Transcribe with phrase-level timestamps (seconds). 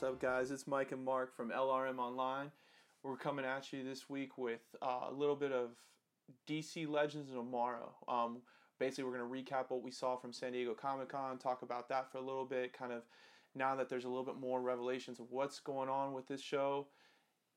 [0.00, 0.50] What's up, guys?
[0.50, 2.50] It's Mike and Mark from LRM Online.
[3.02, 5.72] We're coming at you this week with uh, a little bit of
[6.48, 7.92] DC Legends of tomorrow.
[8.08, 8.38] Um,
[8.78, 11.86] basically, we're going to recap what we saw from San Diego Comic Con, talk about
[11.90, 13.02] that for a little bit, kind of
[13.54, 16.86] now that there's a little bit more revelations of what's going on with this show,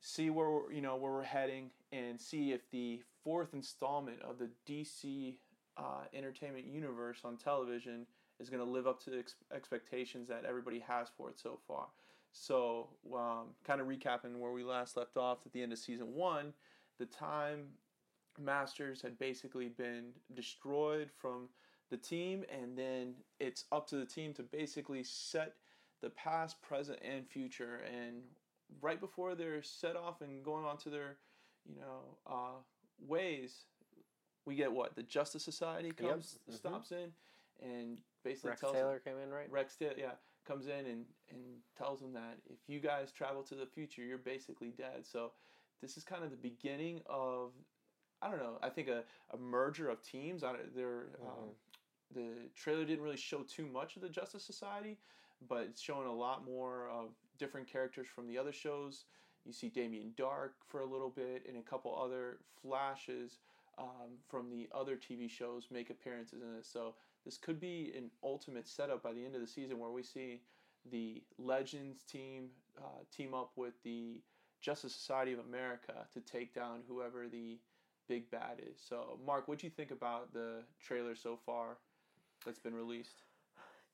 [0.01, 4.37] see where we're, you know where we're heading, and see if the fourth installment of
[4.37, 5.37] the DC
[5.77, 8.05] uh, entertainment universe on television
[8.41, 11.57] is going to live up to the ex- expectations that everybody has for it so
[11.65, 11.85] far.
[12.33, 16.13] So, um, kind of recapping where we last left off at the end of season
[16.15, 16.53] one,
[16.97, 17.67] the Time
[18.39, 21.47] Masters had basically been destroyed from
[21.91, 25.53] the team, and then it's up to the team to basically set
[26.01, 27.81] the past, present, and future.
[27.85, 28.23] And
[28.81, 31.17] right before they're set off and going on to their,
[31.65, 32.61] you know, uh,
[32.99, 33.65] ways,
[34.45, 36.55] we get what the Justice Society comes, Yep.
[36.55, 36.57] Mhm.
[36.57, 37.13] stops in,
[37.61, 39.49] and basically Rex tells Taylor came in, right?
[39.51, 41.39] Rex Tyler, yeah, comes in and, and
[41.77, 45.05] tells them that if you guys travel to the future, you're basically dead.
[45.05, 45.31] So
[45.81, 47.51] this is kind of the beginning of,
[48.21, 50.43] I don't know, I think a, a merger of teams.
[50.43, 51.49] I they're, um,
[52.13, 54.97] the trailer didn't really show too much of the Justice Society,
[55.47, 59.05] but it's showing a lot more of different characters from the other shows.
[59.45, 63.39] You see Damien Darhk for a little bit, and a couple other flashes
[63.77, 66.65] um, from the other TV shows make appearances in it.
[66.65, 66.95] So
[67.25, 70.41] this could be an ultimate setup by the end of the season where we see
[70.91, 74.21] the Legends team uh, team up with the
[74.61, 77.59] Justice Society of America to take down whoever the
[78.07, 78.79] big bad is.
[78.87, 81.77] So, Mark, what do you think about the trailer so far
[82.45, 83.23] that's been released?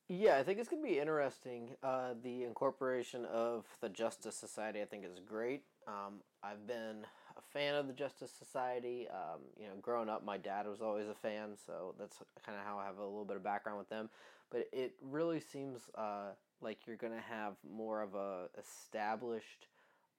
[0.07, 1.75] Yeah, I think it's going to be interesting.
[1.83, 5.63] Uh, the incorporation of the Justice Society, I think, is great.
[5.87, 7.05] Um, I've been
[7.39, 9.07] a fan of the Justice Society.
[9.09, 12.65] Um, you know, growing up, my dad was always a fan, so that's kind of
[12.65, 14.09] how I have a little bit of background with them.
[14.51, 19.67] But it really seems uh, like you're going to have more of a established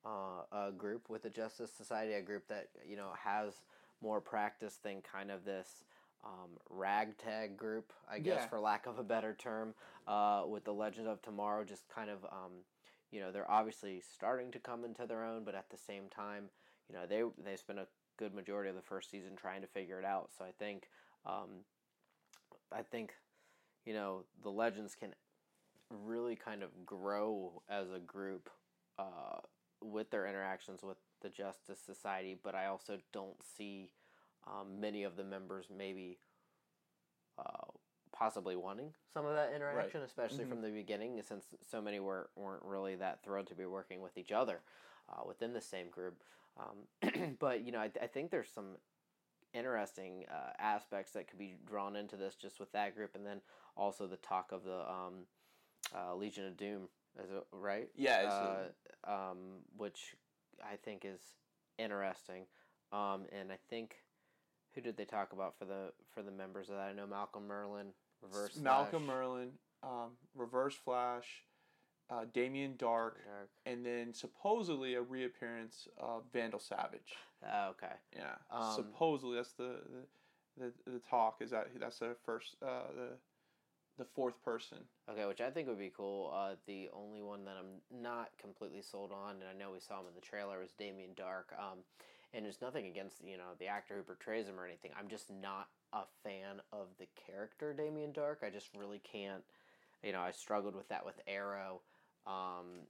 [0.05, 3.53] uh, a group with the Justice Society, a group that you know has
[4.03, 5.85] more practice than kind of this
[6.25, 8.47] um, ragtag group, I guess, Yeah.
[8.49, 9.75] for lack of a better term,
[10.07, 11.65] uh, with the Legend of Tomorrow.
[11.65, 12.65] Just kind of, um,
[13.11, 16.51] you know, they're obviously starting to come into their own, but at the same time,
[16.91, 17.87] you know, they they spent a
[18.19, 20.31] good majority of the first season trying to figure it out.
[20.37, 20.89] So I think,
[21.25, 21.65] um,
[22.73, 23.13] I think,
[23.87, 25.15] you know, the Legends can
[25.91, 28.51] really kind of grow as a group
[28.99, 29.39] uh,
[29.83, 33.91] with their interactions with the Justice Society, but I also don't see
[34.47, 36.19] um, many of the members maybe
[37.39, 37.67] uh,
[38.13, 42.63] possibly wanting some of that interaction, especially from the beginning, since so many were, weren't
[42.65, 44.61] really that thrilled to be working with each other
[45.11, 46.23] uh, within the same group.
[46.59, 48.77] Um, but, you know, I, I think there's some
[49.53, 53.41] interesting uh, aspects that could be drawn into this just with that group, and then
[53.77, 55.27] also the talk of the um,
[55.95, 56.89] uh, Legion of Doom,
[57.23, 57.89] is it right?
[57.97, 58.67] Yeah,
[59.07, 59.39] uh, um,
[59.77, 60.15] which
[60.63, 61.21] I think is
[61.79, 62.45] interesting,
[62.93, 63.97] um, and I think
[64.75, 66.89] who did they talk about for the for the members of that?
[66.89, 69.49] I know Malcolm Merlyn, Reverse Malcolm Flash, Merlyn,
[69.83, 71.43] um, Reverse Flash,
[72.11, 73.49] uh, Damien Darhk, Darhk.
[73.67, 77.15] and then supposedly a reappearance of Vandal Savage.
[77.51, 77.95] Oh, okay.
[78.17, 79.77] Yeah, Um, supposedly that's the,
[80.59, 83.09] the the the talk is that that's the first uh, the
[83.99, 84.79] the fourth person.
[85.11, 86.33] Okay, which I think would be cool.
[86.35, 90.01] Uh, the only one that I'm not completely sold on, and I know we saw
[90.01, 91.53] him in the trailer, was Damien Darhk.
[91.59, 91.79] Um,
[92.33, 94.91] and there's nothing against you know the actor who portrays him or anything.
[94.99, 98.43] I'm just not a fan of the character Damien Darhk.
[98.45, 99.43] I just really can't.
[100.03, 101.81] You know, I struggled with that with Arrow.
[102.27, 102.87] Um,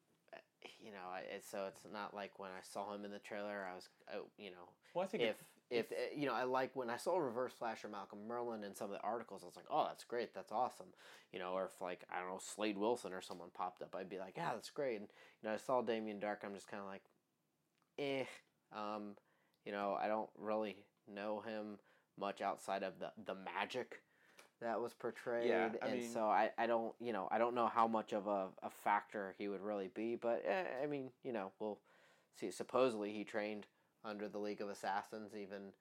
[0.81, 3.75] you know, I, so it's not like when I saw him in the trailer, I
[3.75, 5.37] was, I, you know, Well, I think if
[5.71, 8.75] if uh, you know, I like when I saw Reverse Flash or Malcolm Merlyn in
[8.75, 10.89] some of the articles, I was like, oh, that's great, that's awesome,
[11.33, 11.53] you know.
[11.53, 14.35] Or if like I don't know Slade Wilson or someone popped up, I'd be like,
[14.37, 15.01] yeah, that's great.
[15.01, 15.09] And
[15.43, 17.03] you know, I saw Damien Darhk, I'm just kind of like,
[17.99, 18.25] eh,
[18.77, 19.15] um,
[19.65, 20.77] you know, I don't really
[21.13, 21.79] know him
[22.19, 24.03] much outside of the the magic
[24.61, 25.49] that was portrayed.
[25.49, 28.13] Yeah, I and mean- so I, I don't you know I don't know how much
[28.13, 31.79] of a, a factor he would really be, but eh, I mean you know we'll
[32.37, 32.51] see.
[32.51, 33.67] Supposedly he trained
[34.05, 35.73] under the League of Assassins, even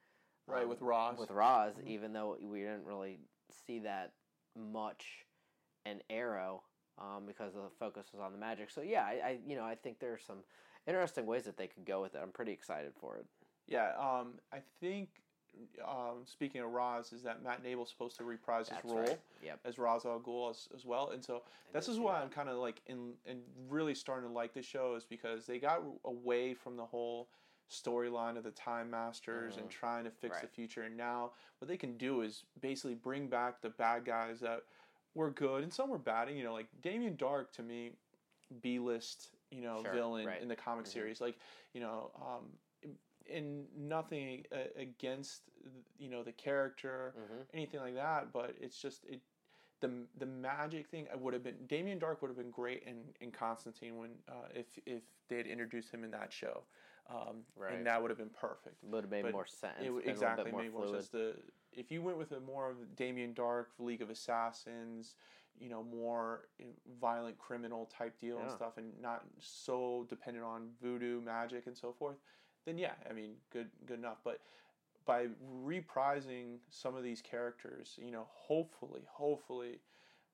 [0.47, 1.19] Right, with Ra's.
[1.19, 1.87] With Ra's, Mhm.
[1.87, 3.19] even though we didn't really
[3.51, 4.13] see that
[4.55, 5.25] much
[5.85, 6.63] in Arrow,
[6.97, 8.69] um, because the focus was on the magic.
[8.71, 10.39] So yeah, I, I you know I think there's some
[10.87, 12.19] interesting ways that they could go with it.
[12.21, 13.25] I'm pretty excited for it.
[13.67, 15.09] Yeah, um, I think.
[15.83, 19.19] Um, speaking of Ra's, is that Matt Nable's supposed to reprise his role right.
[19.43, 19.59] Yep.
[19.65, 22.23] as Ra's al Ghul as, as well, and so I this is why that.
[22.23, 25.57] I'm kind of like in and really starting to like the show is because they
[25.59, 27.29] got away from the whole
[27.69, 29.71] storyline of the Time Masters and Mhm.
[29.71, 33.61] trying to fix the future, and now what they can do is basically bring back
[33.61, 34.63] the bad guys that
[35.15, 37.91] were good and some were bad, and you know like Damien Darhk to me,
[38.61, 40.41] B list you know Sure, villain right.
[40.41, 40.89] in the comic Mhm.
[40.89, 41.37] series, like
[41.73, 42.11] you know.
[42.15, 42.57] Um,
[43.33, 44.45] and nothing
[44.77, 45.43] against
[45.97, 49.21] you know the character hmm anything like that but it's just it
[49.81, 53.31] the the magic thing would have been Damien Darhk would have been great in, in
[53.31, 56.63] Constantine when uh, if if they had introduced him in that show.
[57.09, 57.75] Um, Right.
[57.75, 58.75] and that would have been perfect.
[58.83, 59.73] Would have made But more sense.
[59.79, 61.07] it been would a little exactly bit more made more sense.
[61.07, 61.35] The
[61.71, 65.15] if you went with a more of Damien Darhk League of Assassins
[65.59, 66.65] you know more uh,
[67.01, 71.91] violent criminal type deal and stuff and not so dependent on voodoo magic and so
[71.91, 72.17] forth
[72.65, 74.39] then yeah I mean good good enough but
[75.09, 75.25] by
[75.65, 79.79] reprising some of these characters, you know, hopefully, hopefully,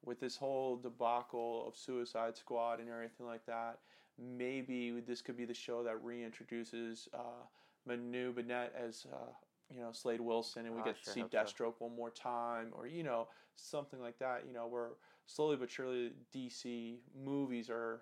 [0.04, 3.80] with this whole debacle of Suicide Squad and everything like that,
[4.20, 7.46] maybe this could be the show that reintroduces uh,
[7.88, 9.32] Manu Bennett as, uh,
[9.74, 11.38] you know, Slade Wilson, and we I get to see hope so.
[11.38, 14.44] Deathstroke one more time, or you know, something like that.
[14.46, 14.90] You know, where
[15.26, 18.02] slowly but surely DC movies are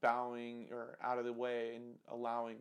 [0.00, 2.56] bowing or out of the way and allowing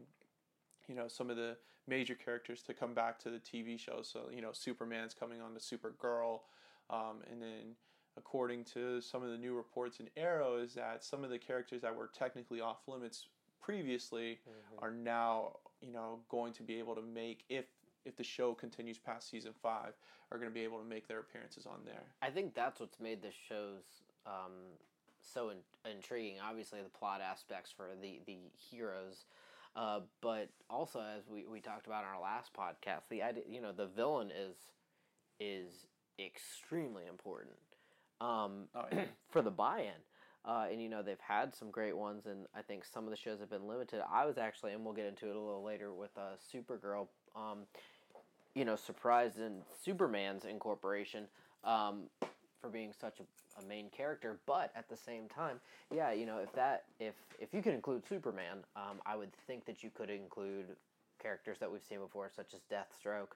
[0.89, 1.55] you know some of the
[1.87, 4.09] major characters to come back to the TV shows.
[4.11, 6.41] So you know Superman's coming on to Supergirl,
[6.89, 7.75] um, and then
[8.17, 11.81] according to some of the new reports in Arrow is that some of the characters
[11.83, 13.27] that were technically off limits
[13.61, 14.81] previously Mhm.
[14.83, 17.65] are now you know going to be able to make if
[18.05, 19.93] if the show continues past season five
[20.31, 22.03] are going to be able to make their appearances on there.
[22.21, 23.83] I think that's what's made the shows
[24.25, 24.77] um,
[25.21, 26.39] so in- intriguing.
[26.39, 29.25] Obviously, the plot aspects for the the heroes,
[29.75, 33.61] uh, but also as we, we talked about in our last podcast, the idea you
[33.61, 34.55] know the villain is
[35.39, 35.87] is
[36.19, 37.55] extremely important
[38.21, 39.05] um, Oh, yeah.
[39.29, 39.91] for the buy-in.
[40.45, 43.17] Uh, and you know they've had some great ones, and I think some of the
[43.17, 44.01] shows have been limited.
[44.09, 47.07] I was actually, and we'll get into it a little later with uh, Supergirl.
[47.35, 47.59] Um,
[48.55, 51.25] you know, surprised in Superman's incorporation
[51.65, 52.03] um,
[52.61, 55.59] for being such a, a main character, but at the same time,
[55.93, 59.65] yeah, you know, if that if if you could include Superman, um, I would think
[59.65, 60.75] that you could include
[61.21, 63.33] characters that we've seen before, such as Deathstroke,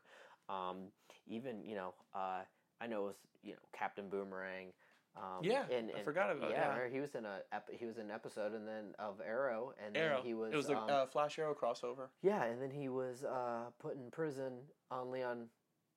[0.54, 0.88] um,
[1.28, 2.42] even you know, uh,
[2.82, 4.68] I know it was you know Captain Boomerang.
[5.16, 6.92] Um, Yeah, and, I forgot about yeah, that.
[6.92, 9.96] He was in a ep- he was in an episode and then of Arrow, and
[9.96, 10.16] Arrow.
[10.16, 12.08] then he was it was the um, uh, Flash Arrow crossover.
[12.24, 14.54] yeah, and then he was uh, put in prison
[14.90, 15.46] on Lian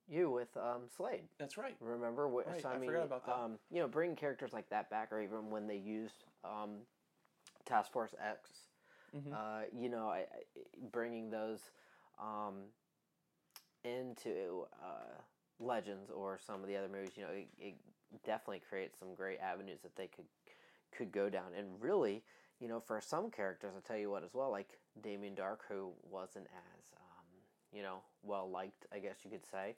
[0.09, 1.23] Yu with um, Slade.
[1.39, 1.75] That's right.
[1.79, 2.27] Remember?
[2.27, 3.35] Wh- Right, so, I I, mean, forgot about that.
[3.35, 6.77] Um, you know, bringing characters like that back, or even when they used um,
[7.65, 8.49] Task Force X,
[9.15, 9.33] Mhm.
[9.33, 10.25] uh, you know, I, I,
[10.91, 11.71] bringing those
[12.19, 12.55] um,
[13.83, 15.21] into uh,
[15.59, 17.75] Legends or some of the other movies, you know, it, it
[18.25, 20.25] definitely creates some great avenues that they could
[20.97, 21.53] could go down.
[21.57, 22.23] And really,
[22.59, 25.91] you know, for some characters, I'll tell you what as well, like Damien Darhk, who
[26.09, 27.25] wasn't as, um,
[27.73, 29.75] you know, well liked, I guess you could say.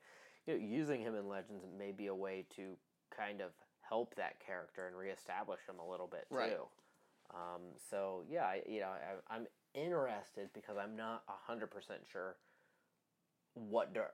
[0.49, 2.75] You know, using him in Legends may be a way to
[3.15, 3.51] kind of
[3.81, 6.35] help that character and reestablish him a little bit too.
[6.35, 6.57] Right.
[7.31, 12.37] Um, so yeah, I, you know, I, I'm interested because I'm not hundred percent sure
[13.53, 14.11] what they're,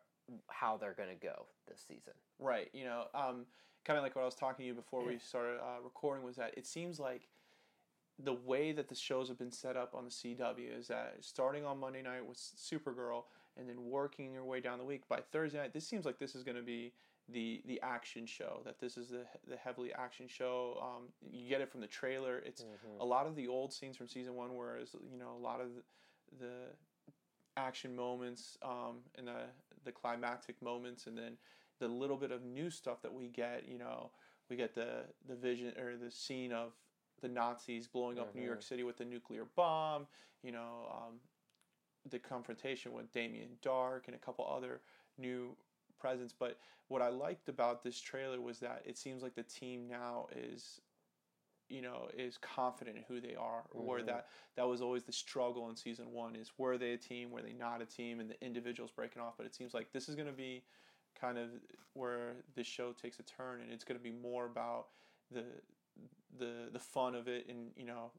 [0.50, 2.14] how they're going to go this season.
[2.40, 2.70] Right.
[2.74, 3.46] You know, um,
[3.86, 6.36] kind of like what I was talking to you before we started uh, recording was
[6.36, 7.30] that it seems like
[8.22, 11.66] the way that the shows have been set up on the CW is that starting
[11.66, 13.24] on Monday night with Supergirl
[13.58, 16.36] and then working your way down the week by Thursday night, this seems like this
[16.36, 16.92] is going to be
[17.30, 18.62] the the action show.
[18.66, 20.78] That this is the the heavily action show.
[20.82, 22.40] Um, you get it from the trailer.
[22.46, 23.02] It's Mm-hmm.
[23.02, 25.70] a lot of the old scenes from season one, whereas you know a lot of
[25.76, 26.52] the, the
[27.58, 29.44] action moments um, and the
[29.84, 31.38] the climactic moments, and then
[31.80, 33.68] the little bit of new stuff that we get.
[33.68, 34.12] You know,
[34.50, 36.74] we get the the vision or the scene of
[37.22, 40.06] the Nazis blowing up New York City with the nuclear bomb.
[40.44, 41.14] You know, um,
[42.10, 44.82] the confrontation with Damien Darhk and a couple other
[45.18, 45.56] new
[46.00, 46.34] presence.
[46.38, 50.28] But what I liked about this trailer was that it seems like the team now
[50.36, 50.82] is
[51.68, 54.06] you know is confident in who they are where Mhm.
[54.06, 57.42] that that was always the struggle in season one is were they a team were
[57.42, 60.14] they not a team and the individuals breaking off but it seems like this is
[60.14, 60.64] going to be
[61.20, 61.50] kind of
[61.94, 64.88] where this show takes a turn, and it's going to be more about
[65.32, 65.46] the
[66.38, 68.12] the the fun of it, and you know,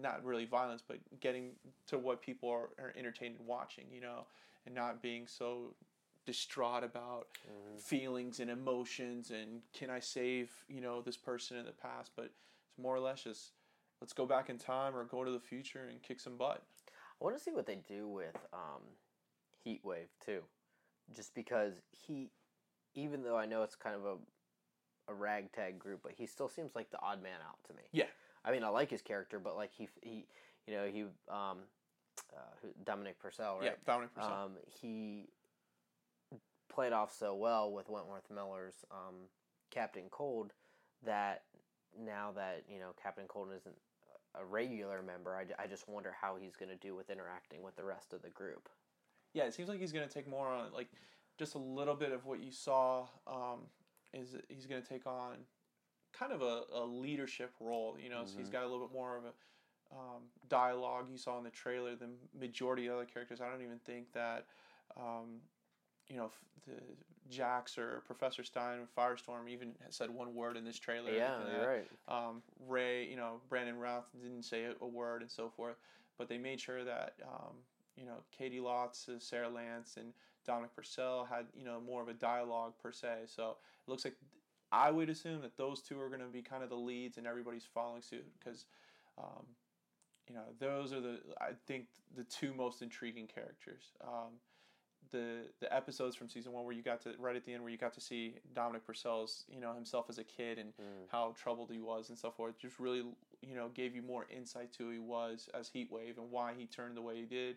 [0.00, 1.50] not really violence, but getting
[1.88, 4.26] to what people are, are entertained in watching, you know,
[4.66, 5.74] and not being so
[6.24, 7.78] distraught about mm-hmm.
[7.78, 12.26] feelings and emotions and can I save you know this person in the past, but
[12.26, 13.52] it's more or less just
[14.00, 16.62] let's go back in time or go to the future and kick some butt.
[17.20, 18.82] I want to see what they do with um,
[19.64, 20.42] Heat Wave too,
[21.14, 22.30] just because he,
[22.94, 24.14] even though I know it's kind of a
[25.08, 27.82] a ragtag group, but he still seems like the odd man out to me.
[27.92, 28.06] Yeah.
[28.44, 30.26] I mean, I like his character, but like he he,
[30.66, 31.58] you know, he um,
[32.34, 33.64] uh, Dominic Purcell, right?
[33.64, 34.32] Yeah, Dominic Purcell.
[34.32, 35.28] Um, he
[36.72, 39.14] played off so well with Wentworth Miller's um,
[39.70, 40.52] Captain Cold
[41.04, 41.42] that
[41.98, 43.76] now that you know Captain Cold isn't
[44.34, 47.76] a regular member, I, I just wonder how he's going to do with interacting with
[47.76, 48.68] the rest of the group.
[49.34, 50.88] Yeah, it seems like he's going to take more on like
[51.38, 53.06] just a little bit of what you saw.
[53.26, 53.60] Um,
[54.14, 55.36] is he's going to take on
[56.18, 58.18] kind of a, a leadership role, you know.
[58.18, 58.26] Mm-hmm.
[58.26, 58.56] So he's mm-hmm.
[58.56, 59.32] got a little bit more of a
[59.94, 63.40] um, dialogue you saw in the trailer than majority of other characters.
[63.40, 64.46] I don't even think that
[64.96, 65.40] um,
[66.08, 66.30] you know,
[66.66, 66.74] the
[67.30, 71.12] Jax or Professor Stein or Firestorm even said one word in this trailer.
[71.12, 71.86] Yeah, right.
[72.08, 75.76] Um, Ray, you know, Brandon Routh didn't say a word and so forth,
[76.18, 77.54] but they made sure that, um,
[77.96, 80.12] you know, Caity Lotz, Sara Lance, and
[80.46, 83.14] Dominic Purcell had, you know, more of a dialogue per se.
[83.26, 84.16] So it looks like
[84.72, 87.26] I would assume that those two are going to be kind of the leads and
[87.26, 88.64] everybody's following suit because,
[89.18, 89.44] um,
[90.28, 91.86] you know, those are the, I think,
[92.16, 93.92] the two most intriguing characters.
[94.02, 94.38] Um,
[95.10, 97.70] the the episodes from season one where you got to right at the end where
[97.70, 101.04] you got to see Dominic Purcell's you know himself as a kid and mm.
[101.08, 103.02] how troubled he was and so forth just really
[103.42, 106.66] you know gave you more insight to who he was as Heatwave and why he
[106.66, 107.56] turned the way he did,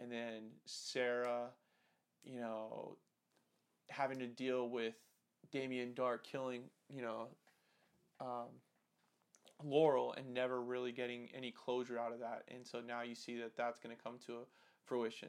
[0.00, 1.48] and then Sara,
[2.24, 2.96] you know,
[3.88, 4.94] having to deal with
[5.50, 7.28] Damien Darhk killing you know.
[8.20, 8.48] Um,
[9.64, 13.36] Laurel and never really getting any closure out of that, and so now you see
[13.38, 14.38] that that's going to come to
[14.84, 15.28] fruition.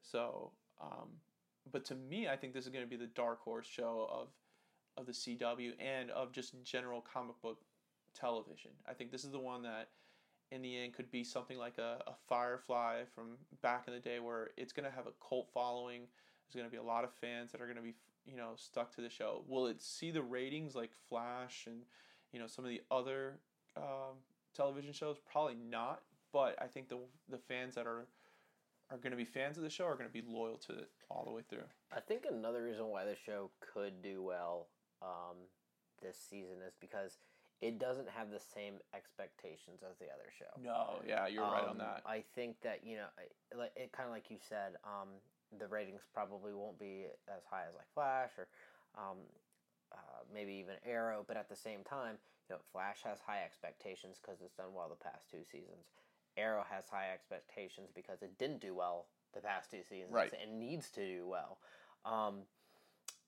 [0.00, 1.08] So um,
[1.70, 4.28] but to me, I think this is going to be the dark horse show of
[4.96, 7.58] of the CW and of just general comic book
[8.14, 8.70] television.
[8.88, 9.88] I think this is the one that,
[10.52, 14.20] in the end, could be something like a, a Firefly from back in the day,
[14.20, 16.02] where it's going to have a cult following.
[16.46, 17.94] There's going to be a lot of fans that are going to be,
[18.26, 19.42] you know, stuck to the show.
[19.48, 21.82] Will it see the ratings like Flash and,
[22.32, 23.38] you know, some of the other
[23.76, 24.16] um,
[24.54, 25.16] television shows?
[25.30, 26.02] Probably not.
[26.32, 28.06] But I think the the fans that are
[28.90, 30.90] are going to be fans of the show are going to be loyal to it
[31.08, 31.64] all the way through.
[31.94, 34.68] I think another reason why the show could do well
[35.00, 35.36] um,
[36.02, 37.18] this season is because
[37.60, 40.52] it doesn't have the same expectations as the other show.
[40.62, 42.02] No, yeah, you're um, right on um, that.
[42.04, 45.08] I think that you know, it, it kind of like you said, um,
[45.58, 48.48] the ratings probably won't be as high as like Flash or
[48.96, 49.18] um,
[49.92, 52.16] uh, maybe even Arrow, but at the same time,
[52.48, 55.86] you know, Flash has high expectations because it's done well the past two seasons.
[56.36, 60.32] Arrow has high expectations because it didn't do well the past two seasons right.
[60.42, 61.58] and needs to do well.
[62.04, 62.42] Um,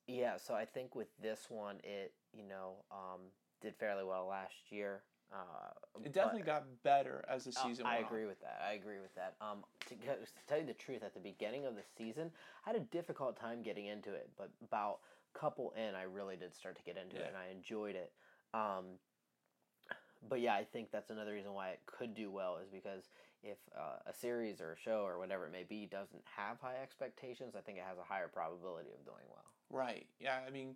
[0.07, 3.21] yeah, so I think with this one, it you know um,
[3.61, 5.03] did fairly well last year.
[5.33, 7.85] Uh, it definitely got better as the season.
[7.85, 8.61] Uh, I agree with that.
[8.67, 9.35] I agree with that.
[9.41, 10.17] Um, to, to,
[10.47, 12.31] tell you the truth, at the beginning of the season,
[12.65, 14.99] I had a difficult time getting into it, but about
[15.35, 17.23] couple in, I really did start to get into yeah.
[17.23, 18.13] it, and I enjoyed it.
[18.55, 18.85] Um,
[20.29, 23.11] but yeah, I think that's another reason why it could do well is because
[23.43, 26.77] if uh, a series or a show or whatever it may be doesn't have high
[26.83, 29.45] expectations, I think it has a higher probability of doing well.
[29.71, 30.07] Right.
[30.19, 30.39] Yeah.
[30.47, 30.75] I mean,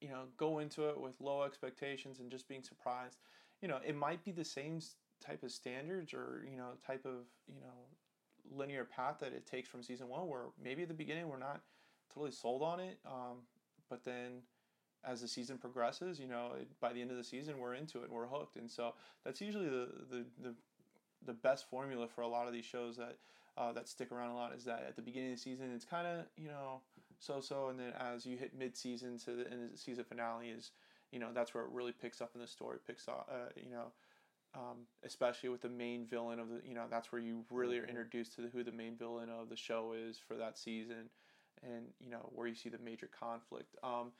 [0.00, 3.18] you know, go into it with low expectations and just being surprised.
[3.60, 4.80] You know, it might be the same
[5.24, 9.68] type of standards or you know type of you know linear path that it takes
[9.68, 11.60] from season one, where maybe at the beginning we're not
[12.12, 13.38] totally sold on it, um,
[13.90, 14.42] but then
[15.04, 18.10] as the season progresses, you know, by the end of the season, we're into it,
[18.10, 20.54] we're hooked, and so that's usually the the the,
[21.26, 23.16] the best formula for a lot of these shows that
[23.56, 25.84] uh, that stick around a lot is that at the beginning of the season, it's
[25.84, 26.80] kind of you know
[27.18, 30.04] so so, and then as you hit mid season to the end of the season
[30.04, 30.70] finale is
[31.12, 33.70] you know that's where it really picks up in the story, picks up uh, you
[33.70, 33.92] know.
[34.54, 37.82] Um, especially with the main villain of the, you know, that's where you really are
[37.82, 37.90] mm-hmm.
[37.90, 41.10] introduced to the, who the main villain of the show is for that season,
[41.62, 43.76] and you know where you see the major conflict.
[43.82, 44.12] Um,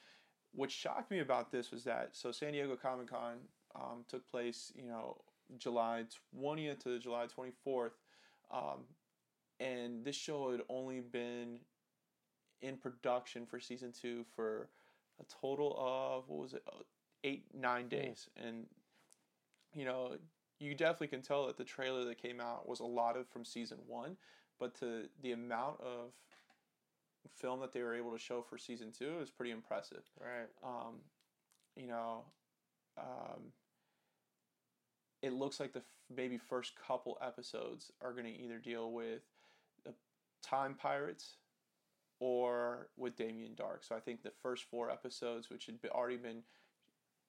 [0.52, 3.37] what shocked me about this was that so San Diego Comic Con
[3.75, 5.16] um, took place, you know,
[5.57, 6.04] July
[6.37, 7.92] 20th to July 24th,
[8.50, 8.85] um,
[9.61, 11.61] and this show had only been
[12.61, 14.68] in production for season two for
[15.21, 16.83] a total of what was it, uh,
[17.25, 18.67] eight nine days, and
[19.75, 20.17] you know
[20.59, 23.45] you definitely can tell that the trailer that came out was a lot of from
[23.45, 24.17] season one,
[24.59, 26.13] but to the amount of
[27.37, 30.03] film that they were able to show for season two is pretty impressive.
[30.21, 30.49] Right.
[30.65, 30.97] Um,
[31.77, 32.25] you know,
[32.99, 33.53] um,
[35.23, 35.85] it looks like the f-
[36.15, 39.23] maybe first couple episodes are going to either deal with
[39.85, 39.95] the
[40.43, 41.37] time pirates
[42.21, 43.87] or with Damien Darhk.
[43.87, 46.43] So I think the first four episodes, which had already been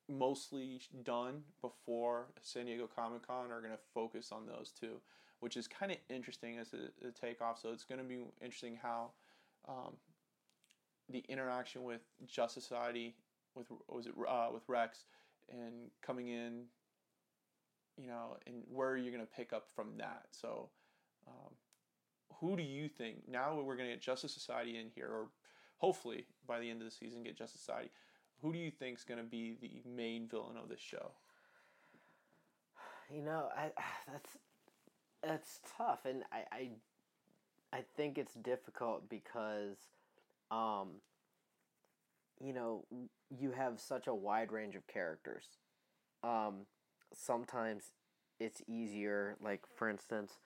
[0.07, 4.99] mostly done before San Diego Comic Con, are going to focus on those two,
[5.39, 7.59] which is kind of interesting as a, a takeoff.
[7.59, 9.11] So it's going to be interesting how
[9.67, 9.93] um,
[11.09, 13.15] the interaction with Justice Society,
[13.55, 15.05] with was it uh, with Rex,
[15.51, 16.63] and coming in,
[17.97, 20.25] you know, and where you're going to pick up from that.
[20.31, 20.69] So.
[21.27, 21.53] Um,
[22.39, 25.27] who do you think now we're going to get Justice Society in here, or
[25.77, 27.89] hopefully by the end of the season get Justice Society?
[28.41, 31.11] Who do you think is going to be the main villain of this show?
[33.13, 33.71] You know, I
[34.11, 34.37] that's
[35.21, 36.69] that's tough, and I I,
[37.73, 39.77] I think it's difficult because,
[40.51, 40.89] um,
[42.39, 42.85] you know,
[43.29, 45.45] you have such a wide range of characters.
[46.23, 46.65] Um,
[47.13, 47.91] sometimes
[48.39, 50.37] it's easier, like for instance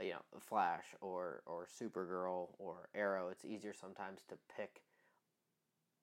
[0.00, 4.82] you know Flash or or Supergirl or Arrow, it's easier sometimes to pick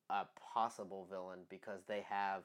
[0.09, 2.43] a possible villain because they have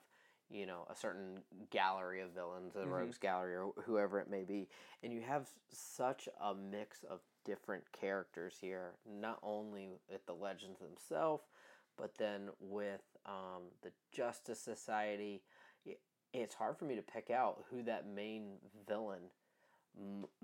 [0.51, 1.39] you know a certain
[1.71, 2.91] gallery of villains, the mm-hmm.
[2.91, 4.69] Rogues Gallery or whoever it may be,
[5.03, 8.93] and you have such a mix of different characters here.
[9.09, 11.45] Not only with the legends themselves,
[11.97, 15.43] but then with um, the Justice Society.
[16.33, 18.57] It's hard for me to pick out who that main
[18.89, 19.23] villain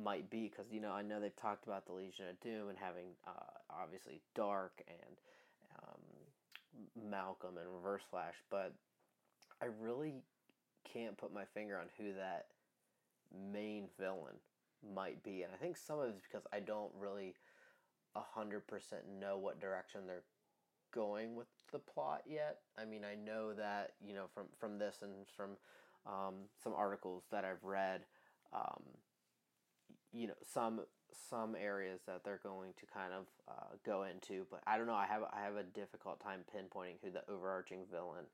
[0.03, 2.79] might be because you know I know they've talked about the Legion of Doom and
[2.79, 5.17] having uh, obviously Darhk and
[5.83, 8.73] um, Malcolm and Reverse Flash, but
[9.61, 10.15] I really
[10.93, 12.47] can't put my finger on who that
[13.53, 14.37] main villain
[14.95, 17.35] might be, and I think some of it's because I don't really
[18.15, 20.25] hundred percent know what direction they're
[20.93, 22.59] going with the plot yet.
[22.79, 25.51] I mean, I know that you know from from this and from
[26.07, 28.03] um, some articles that I've read.
[28.53, 28.83] Um,
[30.13, 30.81] you know some
[31.29, 34.95] some areas that they're going to kind of uh, go into, but I don't know.
[34.95, 38.25] I have I have a difficult time pinpointing who the overarching villain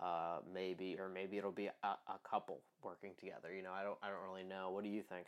[0.00, 3.54] uh, maybe, or maybe it'll be a, a couple working together.
[3.54, 4.70] You know, I don't I don't really know.
[4.70, 5.26] What do you think?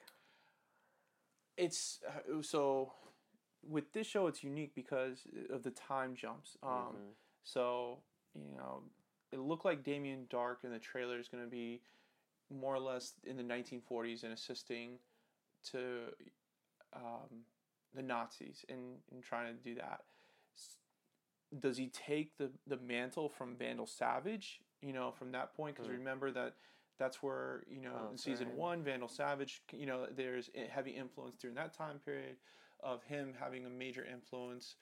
[1.57, 2.93] It's uh, so
[3.69, 4.27] with this show.
[4.27, 5.21] It's unique because
[5.51, 6.57] of the time jumps.
[6.63, 7.11] Um, mm-hmm.
[7.45, 7.99] So
[8.35, 8.83] you know,
[9.33, 11.81] it looked like Damien Darhk in the trailer is going to be
[12.53, 14.99] more or less in the 1940s and assisting
[15.73, 15.79] to
[16.95, 17.45] um,
[17.95, 20.01] the Nazis in, in trying to do that.
[21.59, 25.77] Does he take the, the mantle from Vandal Savage, you know, from that point?
[25.77, 25.99] Because mm.
[25.99, 26.55] remember that
[26.99, 28.57] that's where, you know, oh, in season right.
[28.57, 32.37] one, Vandal Savage, you know, there's heavy influence during that time period
[32.83, 34.77] of him having a major influence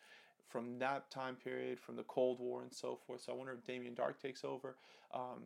[0.48, 3.22] from that time period, from the Cold War and so forth.
[3.22, 4.76] So I wonder if Damien Darhk takes over.
[5.12, 5.44] Um,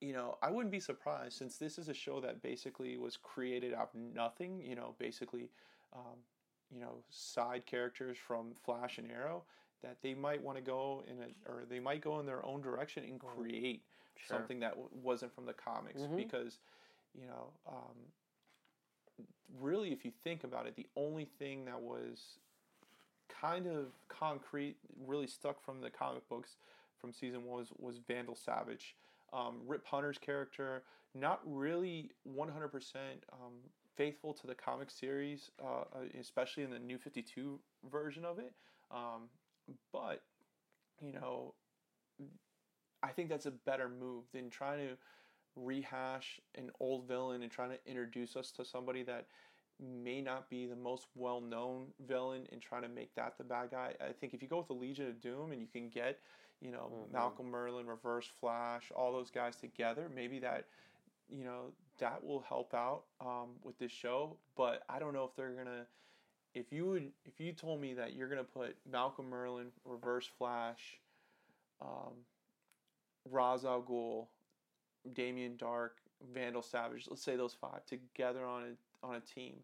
[0.00, 3.74] you know, I wouldn't be surprised since this is a show that basically was created
[3.74, 4.62] out of nothing.
[4.64, 5.50] You know, basically,
[5.94, 6.18] um,
[6.72, 9.42] you know, side characters from Flash and Arrow
[9.82, 12.62] that they might want to go in a, or they might go in their own
[12.62, 13.36] direction and mm.
[13.36, 13.82] create
[14.16, 14.36] sure.
[14.36, 16.16] something that w- wasn't from the comics mm-hmm.
[16.16, 16.58] because,
[17.14, 19.26] you know, um,
[19.60, 22.38] really, if you think about it, the only thing that was
[23.28, 24.76] kind of concrete,
[25.06, 26.56] really stuck from the comic books
[27.00, 28.96] from season one was was Vandal Savage.
[29.34, 32.48] Um, Rip Hunter's character, not really 100%
[33.32, 33.52] um,
[33.96, 37.58] faithful to the comic series, uh, uh, especially in the New 52
[37.90, 38.52] version of it.
[38.90, 39.28] Um,
[39.92, 40.22] but,
[41.00, 41.54] you know,
[43.02, 44.96] I think that's a better move than trying to
[45.56, 49.26] rehash an old villain and trying to introduce us to somebody that
[49.80, 53.70] may not be the most well known villain and trying to make that the bad
[53.70, 53.94] guy.
[54.00, 56.18] I think if you go with the Legion of Doom and you can get
[56.64, 57.12] you know, mm-hmm.
[57.12, 60.10] Malcolm Merlyn, Reverse Flash, all those guys together.
[60.12, 60.64] Maybe that,
[61.30, 61.66] you know,
[61.98, 64.36] that will help out um, with this show.
[64.56, 65.86] But I don't know if they're gonna.
[66.54, 70.98] If you would, if you told me that you're gonna put Malcolm Merlyn, Reverse Flash,
[71.82, 72.14] um,
[73.30, 74.26] Ra's al Ghul,
[75.12, 75.90] Damien Darhk,
[76.32, 79.56] Vandal Savage, let's say those five together on a on a team,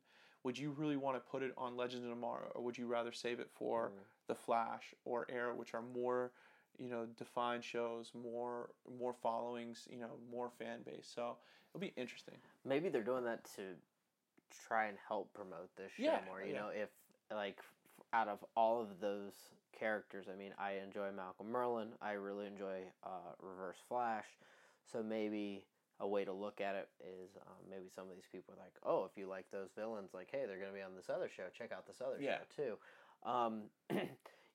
[0.42, 3.12] would you really want to put it on Legends of Tomorrow, or would you rather
[3.12, 4.02] save it for mm.
[4.26, 6.32] the Flash or Arrow, which are more
[6.80, 11.10] you know defined shows more more followings you know more fan base.
[11.14, 11.36] So
[11.70, 12.36] it'll be interesting.
[12.64, 13.62] Maybe they're doing that to
[14.66, 16.60] try and help promote this show yeah, more you yeah.
[16.60, 16.88] know if
[17.30, 17.58] like
[18.12, 19.32] out of all of those
[19.78, 24.26] characters i mean i enjoy malcolm merlyn i really enjoy uh, reverse flash.
[24.90, 25.64] So maybe
[26.00, 28.74] a way to look at it is um, maybe some of these people are like
[28.84, 31.28] oh if you like those villains like hey they're going to be on this other
[31.34, 31.44] show.
[31.56, 32.38] Check out this other yeah.
[32.56, 33.30] show too.
[33.30, 33.62] Um,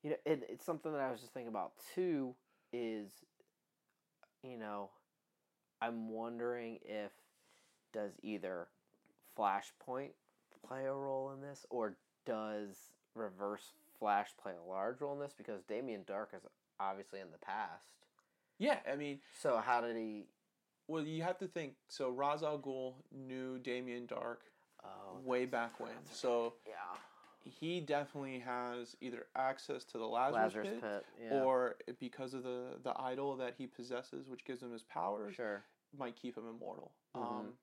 [0.05, 2.35] you know, it, it's something that I was just thinking about too.
[2.71, 3.09] Is
[4.43, 4.91] you know,
[5.81, 7.11] I'm wondering if
[7.91, 8.67] does either
[9.37, 10.11] Flashpoint
[10.67, 12.75] play a role in this, or does
[13.15, 15.33] Reverse Flash play a large role in this?
[15.35, 16.43] Because Damien Darhk is
[16.79, 17.87] obviously in the past.
[18.59, 20.27] Yeah, I mean, So how did he?
[20.87, 21.73] well, you have to think.
[21.87, 24.37] So Ra's al Ghul knew Damien Darhk
[24.83, 26.73] Oh, way back when, so yeah,
[27.45, 31.05] he definitely has either access to the Lazarus, Lazarus pit, Pit.
[31.23, 35.35] Yeah, or because of the the idol that he possesses, which gives him his powers,
[35.35, 35.63] sure.
[35.97, 36.91] might keep him immortal.
[37.15, 37.21] Mhm.
[37.21, 37.57] Um,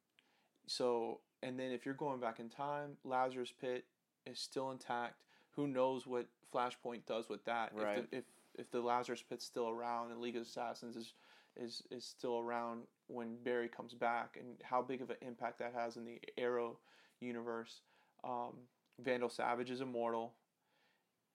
[0.66, 3.84] so, and then if you're going back in time, Lazarus Pit
[4.24, 5.24] is still intact.
[5.56, 7.74] Who knows what Flashpoint does with that?
[7.74, 7.98] Right.
[7.98, 11.14] If the, if if the Lazarus Pit's still around and League of Assassins is
[11.56, 15.74] is is still around when Barry comes back, and how big of an impact that
[15.74, 16.78] has in the Arrow
[17.20, 17.80] universe.
[18.24, 18.68] Um,
[19.00, 20.34] Vandal Savage is immortal.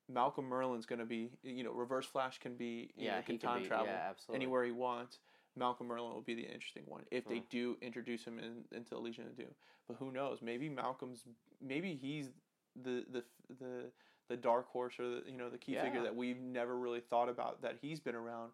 [0.10, 3.38] Malcolm Merlyn's going to be, you know, Reverse Flash can be, Yeah, know, can he
[3.40, 5.20] can time be- travel yeah, anywhere he wants.
[5.58, 7.46] Malcolm Merlyn will be the interesting one if they Hmm.
[7.50, 9.54] do introduce him in, into Legion of Doom.
[9.88, 10.42] But who knows?
[10.42, 11.26] Maybe Malcolm's,
[11.62, 12.30] maybe he's
[12.84, 13.24] the the
[13.60, 13.92] the
[14.30, 17.28] the dark horse or the you know the key figure that we've never really thought
[17.28, 18.52] about that he's been around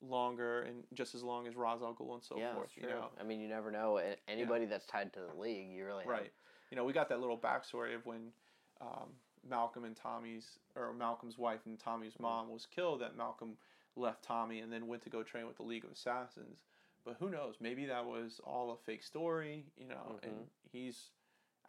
[0.00, 2.70] longer and just as long as Ra's al Ghul and so yeah, forth.
[2.76, 4.00] You know, I mean, you never know.
[4.28, 6.32] Anybody that's tied to the league, you really have- right?
[6.74, 8.32] You know, we got that little backstory of when
[8.80, 9.10] um,
[9.48, 13.00] Malcolm and Tommy's or Malcolm's wife and Tommy's mom was killed.
[13.00, 13.52] That Malcolm
[13.94, 16.64] left Tommy and then went to go train with the League of Assassins.
[17.04, 17.54] But who knows?
[17.60, 19.66] Maybe that was all a fake story.
[19.78, 20.32] You know, and
[20.72, 21.10] he's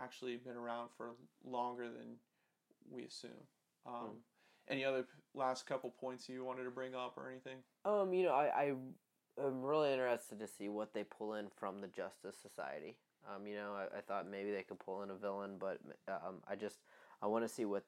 [0.02, 1.12] actually been around for
[1.46, 2.16] longer than
[2.90, 3.30] we assume.
[3.86, 4.24] Um,
[4.68, 7.58] Any other last couple points you wanted to bring up or anything?
[7.86, 8.74] Um, you know, I, I
[9.46, 12.98] am really interested to see what they pull in from the Justice Society.
[13.34, 16.36] Um, you know, I, I thought maybe they could pull in a villain, but um,
[16.48, 16.80] I just
[17.22, 17.84] I want to see what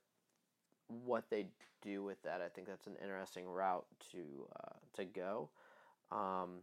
[0.88, 1.48] what they
[1.82, 2.42] do with that.
[2.42, 5.50] I think that's an interesting route to uh, to go.
[6.12, 6.62] Um,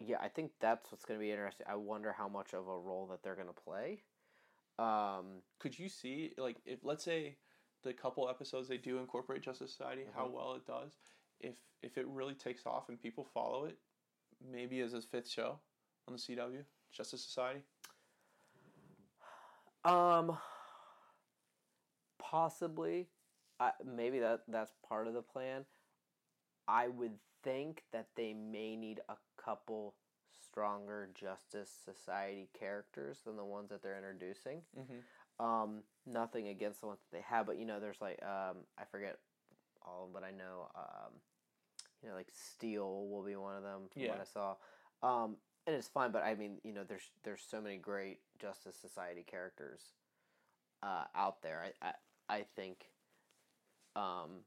[0.00, 1.66] yeah, I think that's what's going to be interesting.
[1.68, 4.02] I wonder how much of a role that they're going to play.
[4.78, 7.36] Um, could you see like if let's say
[7.84, 10.92] the couple episodes they do incorporate Justice Society, how well it does,
[11.40, 13.78] if if it really takes off and people follow it,
[14.52, 15.58] maybe as a fifth show
[16.08, 17.60] on the CW, Justice Society.
[19.84, 20.38] Um,
[22.18, 23.08] possibly,
[23.60, 25.64] I maybe that that's part of the plan.
[26.66, 29.94] I would think that they may need a couple
[30.32, 34.62] stronger Justice Society characters than the ones that they're introducing.
[34.78, 35.44] Mm-hmm.
[35.44, 38.84] Um, nothing against the ones that they have, but you know, there's like um, I
[38.90, 39.18] forget
[39.82, 41.12] all, but I know um,
[42.02, 44.22] you know, like Steel will be one of them from what Yeah.
[44.22, 44.54] I saw.
[45.02, 48.76] Um, and it's fine, but I mean, you know, there's there's so many great Justice
[48.76, 49.80] Society characters
[50.82, 51.62] uh, out there.
[51.82, 52.86] I I, I think,
[53.96, 54.42] um,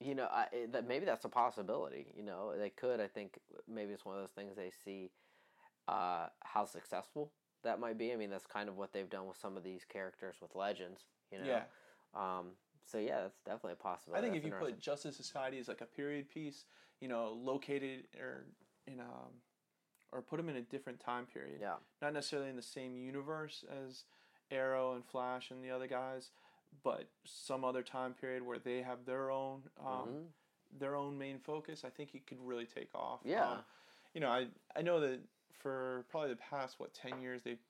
[0.00, 2.06] you know, I, that maybe that's a possibility.
[2.16, 3.00] You know, they could.
[3.00, 5.10] I think maybe it's one of those things they see
[5.86, 7.32] uh, how successful
[7.64, 8.12] that might be.
[8.12, 11.02] I mean, that's kind of what they've done with some of these characters with Legends.
[11.30, 11.46] You know.
[11.46, 11.62] Yeah,
[12.14, 12.46] Um,
[12.90, 14.26] so yeah, that's definitely a possibility.
[14.26, 14.80] I think if you put.
[14.80, 16.64] Justice Society as like a period piece,
[17.00, 18.46] you know, located or
[18.86, 19.32] in um,
[20.12, 21.58] or put them in a different time period.
[21.60, 24.04] yeah, not necessarily in the same universe as
[24.50, 26.30] Arrow and Flash and the other guys,
[26.82, 30.26] but some other time period where they have their own um, Mhm.
[30.78, 31.84] their own main focus.
[31.84, 33.20] I think it could really take off.
[33.24, 33.52] Yeah.
[33.52, 33.64] Um,
[34.14, 35.20] you know, I I know that
[35.52, 37.62] for probably the past what ten years they've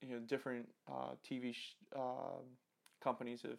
[0.00, 2.56] you know different uh, TV sh- um
[3.00, 3.58] companies have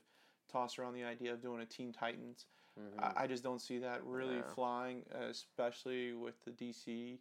[0.52, 2.46] tossed around the idea of doing a Teen Titans.
[2.80, 3.00] Mhm.
[3.02, 4.54] I, I just don't see that really Yeah.
[4.54, 7.20] flying, especially with the DC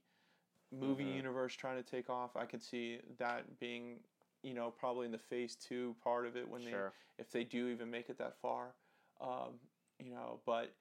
[0.81, 1.17] movie Mhm.
[1.17, 2.37] universe trying to take off.
[2.37, 4.01] I could see that being,
[4.43, 6.93] you know, probably in the phase two part of it when sure.
[7.19, 8.75] they, if they do even make it that far,
[9.21, 9.59] um,
[9.99, 10.41] you know.
[10.47, 10.73] But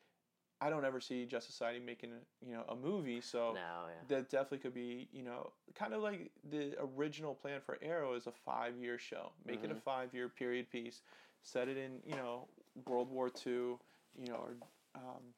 [0.62, 2.12] I don't ever see Justice Society making,
[2.45, 3.21] you know, a movie.
[3.21, 4.03] So no, yeah.
[4.10, 8.27] that definitely could be, you know, kind of like the original plan for Arrow is
[8.27, 9.32] a five year show.
[9.45, 9.82] Make it a Mhm.
[9.84, 11.01] five year period piece.
[11.41, 12.47] Set it in, you know,
[12.88, 13.51] World War II,
[14.17, 14.53] you know, or
[14.95, 15.34] um,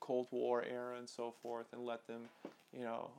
[0.00, 2.22] Cold War era and so forth, and let them,
[2.72, 3.10] you know,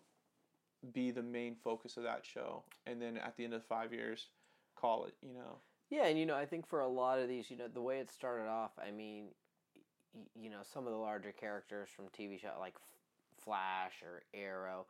[0.94, 2.64] be the main focus of that show.
[2.86, 4.28] And then at the end of five years,
[4.76, 5.58] call it, you know.
[5.90, 8.00] Yeah, and you know, I think for a lot of these, you know, the way
[8.00, 9.26] it started off, I mean,
[10.40, 12.76] you know, some of the larger characters from TV show like
[13.44, 14.86] Flash or Arrow,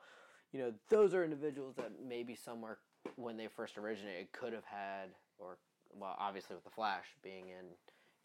[0.51, 2.77] you know, those are individuals that maybe somewhere
[3.15, 5.57] when they first originated could have had, or
[5.93, 7.65] well, obviously with the Flash being in,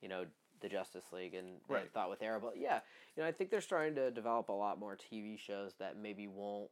[0.03, 0.25] you know,
[0.61, 1.91] the Justice League and Right.
[1.93, 2.81] thought with Arrow, but yeah,
[3.15, 6.29] you know, I think they're starting to develop a lot more TV shows that maybe
[6.29, 6.71] won't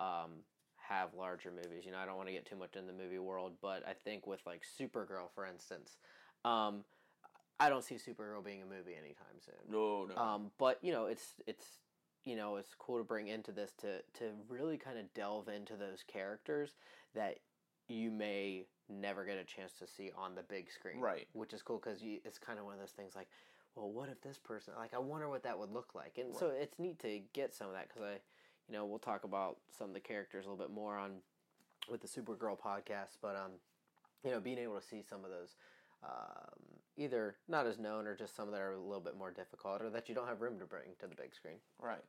[0.00, 0.42] um,
[0.88, 1.84] have larger movies.
[1.84, 3.92] You know, I don't want to get too much in the movie world, but I
[3.92, 5.96] think with like Supergirl, for instance,
[6.44, 6.84] um,
[7.58, 9.54] I don't see Supergirl being a movie anytime soon.
[9.70, 10.16] No, no.
[10.16, 11.64] Um, but you know, it's it's
[12.24, 15.74] you know it's cool to bring into this to to really kind of delve into
[15.74, 16.74] those characters
[17.14, 17.38] that
[17.88, 21.00] you may never get a chance to see on the big screen.
[21.00, 21.26] Right.
[21.32, 23.28] Which is cool because it's kind of one of those things like,
[23.74, 26.48] well, what if this person like I wonder what that would look like, and so
[26.48, 28.16] it's neat to get some of that because I,
[28.68, 31.12] you know, we'll talk about some of the characters a little bit more on
[31.90, 33.52] with the Supergirl podcast, but um,
[34.24, 35.56] you know, being able to see some of those.
[36.04, 39.82] Um, either not as known or just some that are a little bit more difficult
[39.82, 41.56] or that you don't have room to bring to the big screen.
[41.80, 42.04] Right.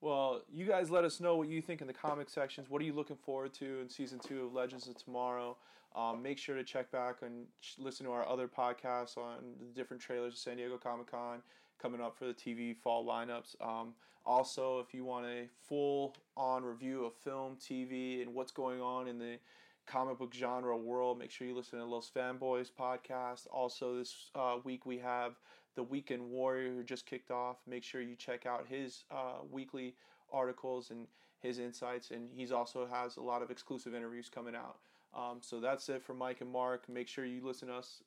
[0.00, 2.70] Well, you guys let us know what you think in the comic sections.
[2.70, 5.56] What are you looking forward to in season two of Legends of Tomorrow?
[5.94, 9.66] Um, make sure to check back and sh- listen to our other podcasts on the
[9.74, 11.42] different trailers of San Diego Comic Con
[11.80, 13.54] coming up for the TV fall lineups.
[13.60, 13.94] Um,
[14.26, 19.08] also, if you want a full on review of film, TV, and what's going on
[19.08, 19.38] in the
[19.86, 23.46] comic book genre world, make sure you listen to Los Fanboys podcast.
[23.52, 25.38] Also, this uh, week we have
[25.74, 27.56] the Weekend Warrior who just kicked off.
[27.66, 29.94] Make sure you check out his uh, weekly
[30.32, 31.06] articles and
[31.40, 34.76] his insights, and he's also has a lot of exclusive interviews coming out.
[35.14, 36.88] Um, so that's it for Mike and Mark.
[36.88, 38.02] Make sure you listen to us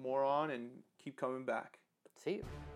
[0.00, 0.70] more on and
[1.02, 1.78] keep coming back.
[2.14, 2.75] See you.